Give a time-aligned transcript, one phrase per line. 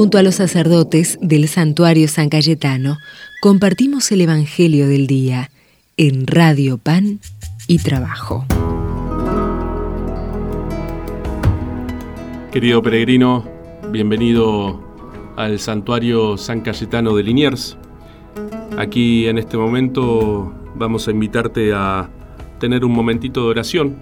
[0.00, 2.96] Junto a los sacerdotes del santuario San Cayetano,
[3.42, 5.50] compartimos el Evangelio del Día
[5.98, 7.20] en Radio Pan
[7.68, 8.46] y Trabajo.
[12.50, 13.44] Querido peregrino,
[13.90, 14.82] bienvenido
[15.36, 17.76] al santuario San Cayetano de Liniers.
[18.78, 22.08] Aquí en este momento vamos a invitarte a
[22.58, 23.96] tener un momentito de oración,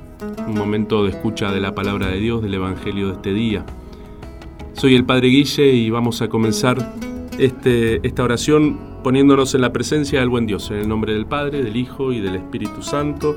[0.47, 3.67] un momento de escucha de la palabra de Dios, del Evangelio de este día
[4.79, 6.93] soy el Padre Guille y vamos a comenzar
[7.37, 11.65] este, esta oración poniéndonos en la presencia del buen Dios, en el nombre del Padre,
[11.65, 13.35] del Hijo y del Espíritu Santo.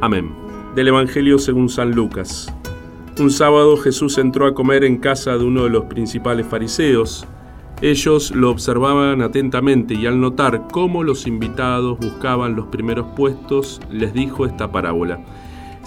[0.00, 0.30] Amén.
[0.76, 2.54] Del Evangelio según San Lucas.
[3.18, 7.26] Un sábado Jesús entró a comer en casa de uno de los principales fariseos.
[7.82, 14.14] Ellos lo observaban atentamente y al notar cómo los invitados buscaban los primeros puestos, les
[14.14, 15.18] dijo esta parábola.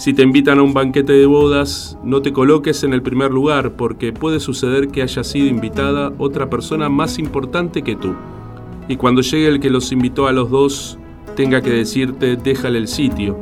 [0.01, 3.73] Si te invitan a un banquete de bodas, no te coloques en el primer lugar
[3.75, 8.15] porque puede suceder que haya sido invitada otra persona más importante que tú.
[8.87, 10.97] Y cuando llegue el que los invitó a los dos,
[11.35, 13.37] tenga que decirte déjale el sitio.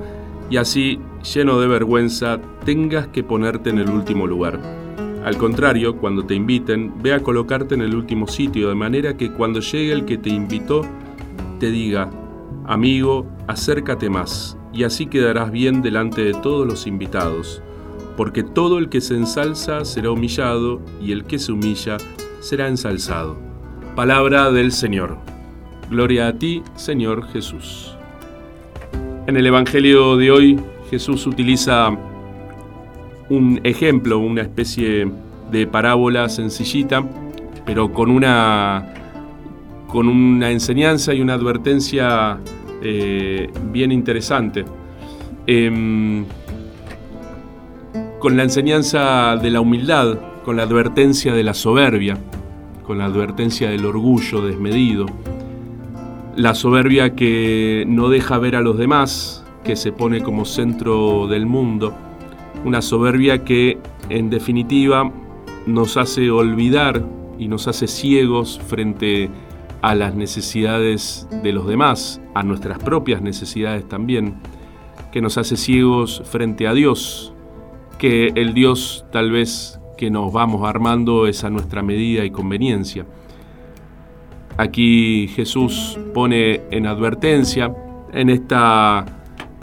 [0.49, 0.99] Y así,
[1.33, 4.59] lleno de vergüenza, tengas que ponerte en el último lugar.
[5.23, 9.31] Al contrario, cuando te inviten, ve a colocarte en el último sitio, de manera que
[9.31, 10.81] cuando llegue el que te invitó,
[11.57, 12.09] te diga,
[12.65, 17.61] amigo, acércate más y así quedarás bien delante de todos los invitados,
[18.17, 21.97] porque todo el que se ensalza será humillado y el que se humilla
[22.39, 23.37] será ensalzado.
[23.95, 25.17] Palabra del Señor.
[25.89, 27.95] Gloria a ti, Señor Jesús.
[29.25, 31.89] En el Evangelio de hoy, Jesús utiliza
[33.29, 35.11] un ejemplo, una especie
[35.51, 37.03] de parábola sencillita,
[37.65, 38.93] pero con una,
[39.87, 42.39] con una enseñanza y una advertencia
[42.81, 44.63] eh, bien interesante.
[45.47, 46.25] Em,
[48.19, 52.17] con la enseñanza de la humildad, con la advertencia de la soberbia,
[52.85, 55.05] con la advertencia del orgullo desmedido,
[56.35, 61.45] la soberbia que no deja ver a los demás, que se pone como centro del
[61.45, 61.93] mundo,
[62.65, 63.77] una soberbia que
[64.09, 65.11] en definitiva
[65.65, 67.03] nos hace olvidar
[67.37, 69.48] y nos hace ciegos frente a
[69.81, 74.35] a las necesidades de los demás, a nuestras propias necesidades también,
[75.11, 77.33] que nos hace ciegos frente a Dios,
[77.97, 83.05] que el Dios tal vez que nos vamos armando es a nuestra medida y conveniencia.
[84.57, 87.73] Aquí Jesús pone en advertencia
[88.11, 89.05] en esta,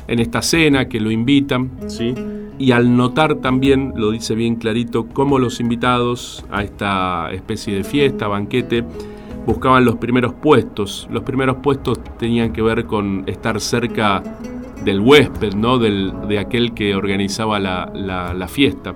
[0.08, 2.14] en esta cena que lo invitan, ¿sí?
[2.58, 7.84] y al notar también, lo dice bien clarito, cómo los invitados a esta especie de
[7.84, 8.82] fiesta, banquete,
[9.46, 11.08] buscaban los primeros puestos.
[11.10, 14.22] Los primeros puestos tenían que ver con estar cerca
[14.84, 15.78] del huésped, ¿no?
[15.78, 18.94] de aquel que organizaba la, fiesta.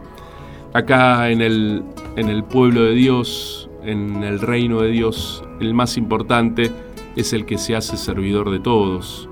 [0.74, 1.84] Acá en el,
[2.16, 6.70] en el pueblo de Dios, en el reino de Dios, el más importante
[7.16, 9.28] es el que se hace servidor de todos.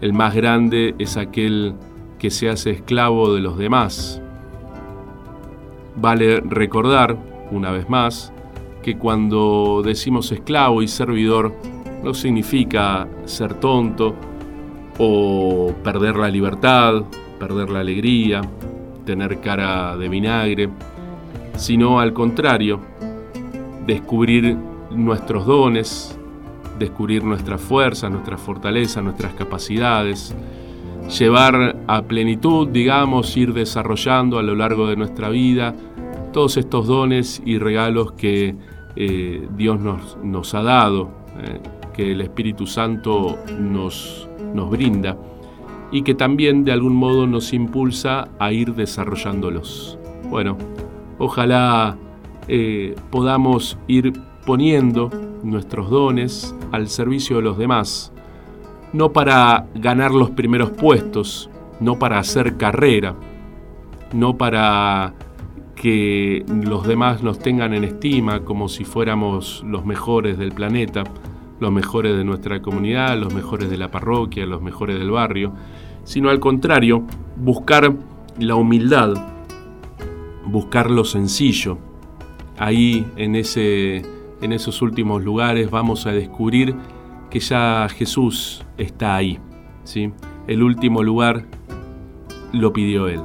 [0.00, 1.74] El más grande es aquel
[2.18, 4.20] que se hace esclavo de los demás.
[5.96, 7.16] Vale recordar,
[7.50, 8.32] una vez más,
[8.86, 11.52] que cuando decimos esclavo y servidor
[12.04, 14.14] no significa ser tonto
[14.96, 17.02] o perder la libertad,
[17.40, 18.42] perder la alegría,
[19.04, 20.68] tener cara de vinagre,
[21.56, 22.78] sino al contrario,
[23.88, 24.56] descubrir
[24.92, 26.16] nuestros dones,
[26.78, 30.32] descubrir nuestras fuerzas, nuestras fortalezas, nuestras capacidades,
[31.18, 35.74] llevar a plenitud, digamos, ir desarrollando a lo largo de nuestra vida
[36.32, 38.54] todos estos dones y regalos que
[38.98, 39.78] eh, Dios
[40.22, 41.10] nos, ha dado,
[41.42, 41.60] eh,
[41.94, 45.18] que el Espíritu Santo nos, nos brinda
[45.92, 49.98] y que también de algún modo nos impulsa a ir desarrollándolos.
[50.30, 50.56] Bueno,
[51.18, 51.96] ojalá
[52.48, 54.14] eh, podamos ir
[54.46, 55.10] poniendo
[55.42, 58.12] nuestros dones al servicio de los demás,
[58.94, 63.14] no para ganar los primeros puestos, no para hacer carrera,
[64.14, 65.14] no para
[65.76, 71.04] que los demás nos tengan en estima como si fuéramos los mejores del planeta,
[71.60, 75.52] los mejores de nuestra comunidad, los mejores de la parroquia, los mejores del barrio,
[76.02, 77.04] sino al contrario,
[77.36, 77.94] buscar
[78.38, 79.12] la humildad,
[80.46, 81.76] buscar lo sencillo.
[82.58, 84.02] Ahí en, ese,
[84.40, 86.74] en esos últimos lugares vamos a descubrir
[87.30, 89.38] que ya Jesús está ahí.
[89.84, 90.10] ¿sí?
[90.46, 91.44] El último lugar
[92.54, 93.20] lo pidió Él.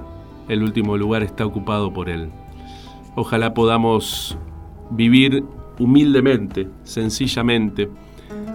[0.50, 2.30] El último lugar está ocupado por Él.
[3.14, 4.38] Ojalá podamos
[4.90, 5.44] vivir
[5.80, 7.90] humildemente, sencillamente,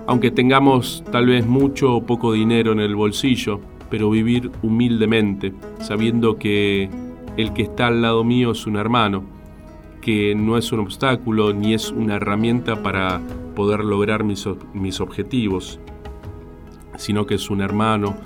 [0.07, 3.61] aunque tengamos tal vez mucho o poco dinero en el bolsillo,
[3.91, 6.89] pero vivir humildemente, sabiendo que
[7.37, 9.25] el que está al lado mío es un hermano,
[10.01, 13.21] que no es un obstáculo ni es una herramienta para
[13.55, 15.79] poder lograr mis, mis objetivos,
[16.97, 18.17] sino que es un hermano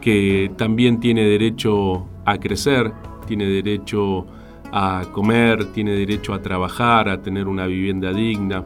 [0.00, 2.92] que también tiene derecho a crecer,
[3.28, 4.39] tiene derecho a
[4.72, 8.64] a comer, tiene derecho a trabajar, a tener una vivienda digna,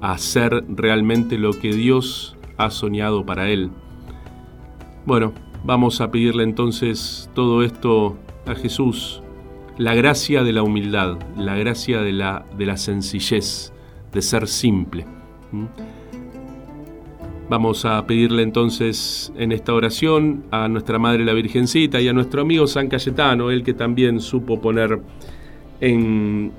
[0.00, 3.70] a hacer realmente lo que Dios ha soñado para él.
[5.06, 5.32] Bueno,
[5.64, 9.22] vamos a pedirle entonces todo esto a Jesús,
[9.78, 13.72] la gracia de la humildad, la gracia de la, de la sencillez,
[14.12, 15.06] de ser simple.
[17.52, 22.40] Vamos a pedirle entonces en esta oración a nuestra Madre la Virgencita y a nuestro
[22.40, 25.02] amigo San Cayetano, el que también supo poner
[25.82, 26.52] en,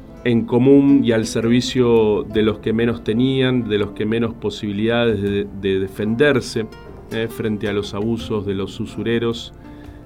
[0.46, 5.46] común y al servicio de los que menos tenían, de los que menos posibilidades de,
[5.80, 6.68] defenderse
[7.12, 9.52] eh, frente a los abusos de los usureros.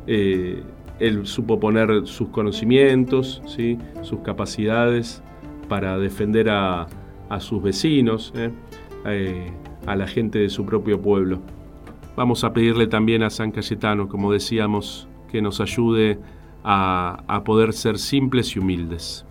[0.07, 0.63] Eh,
[1.01, 3.41] él supo poner sus conocimientos,
[4.03, 5.21] sus capacidades
[5.67, 6.87] para defender a,
[7.27, 8.31] a sus vecinos.
[8.37, 8.51] ¿eh?
[9.87, 11.41] a la gente de su propio pueblo.
[12.15, 16.19] Vamos a pedirle también a San Cayetano, como decíamos, que nos ayude
[16.63, 19.25] a, a poder ser simples y humildes.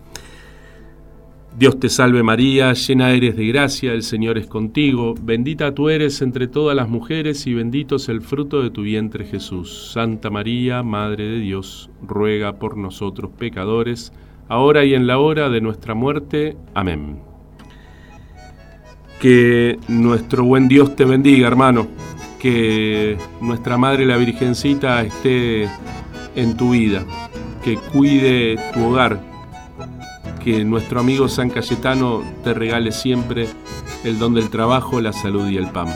[1.57, 6.21] Dios te salve María, llena eres de gracia, el Señor es contigo, bendita tú eres
[6.21, 9.91] entre todas las mujeres y bendito es el fruto de tu vientre Jesús.
[9.93, 14.13] Santa María, Madre de Dios, ruega por nosotros pecadores,
[14.49, 16.55] ahora y en la hora de nuestra muerte.
[16.75, 17.26] Amén.
[19.19, 21.87] Que nuestro buen Dios te bendiga, hermano.
[22.39, 25.67] Que nuestra Madre la Virgencita esté
[26.35, 27.03] en tu vida.
[27.63, 29.19] Que cuide tu hogar.
[30.43, 33.47] Que nuestro amigo San Cayetano te regale siempre
[34.03, 35.87] el don del trabajo, la salud y el pan.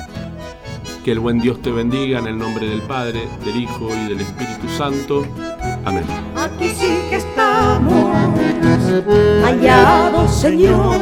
[1.06, 4.22] Que el buen Dios te bendiga en el nombre del Padre, del Hijo y del
[4.22, 5.26] Espíritu Santo.
[5.86, 6.04] Amén.
[6.36, 8.14] Aquí sí que estamos
[9.44, 10.98] hallados, Señor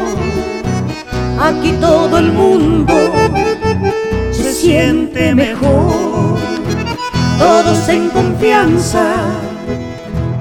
[1.41, 2.94] aquí todo el mundo
[4.31, 6.38] se siente mejor,
[7.38, 9.06] todos en confianza,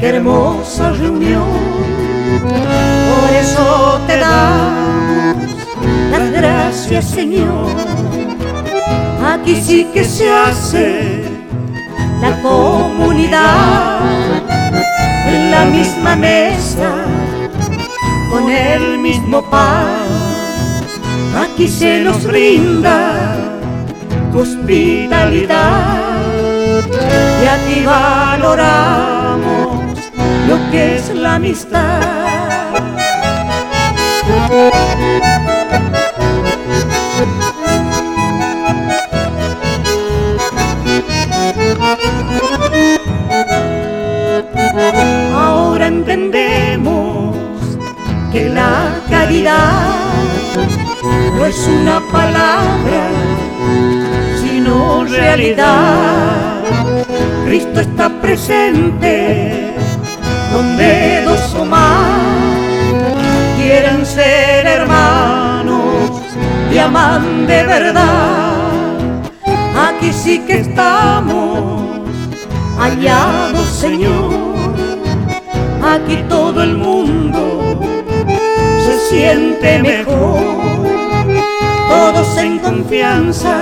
[0.01, 1.79] qué hermosa reunión.
[2.43, 5.49] Por eso te damos
[6.11, 7.69] las gracias, Señor.
[9.33, 11.23] Aquí sí que se hace
[12.21, 14.01] la comunidad
[15.27, 16.91] en la misma mesa,
[18.31, 20.38] con el mismo pan
[21.37, 23.35] aquí se nos brinda
[24.33, 26.83] tu hospitalidad
[27.43, 29.99] y aquí valoramos
[30.49, 32.77] lo que es la amistad.
[51.49, 53.09] es una palabra,
[54.41, 56.59] sino realidad.
[57.47, 59.73] Cristo está presente
[60.53, 62.19] donde dos o más
[63.57, 66.13] quieren ser hermanos
[66.71, 68.57] y aman de verdad.
[69.89, 71.83] Aquí sí que estamos
[72.79, 74.35] hallados, Señor.
[75.95, 77.81] Aquí todo el mundo
[78.85, 80.68] se siente mejor
[81.89, 83.55] todos en confianza.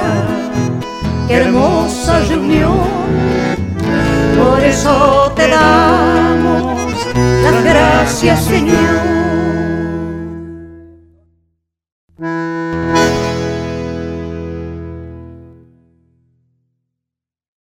[1.28, 2.78] Qué hermosa reunión,
[4.38, 6.94] por eso te damos
[7.42, 9.15] las gracias, Señor.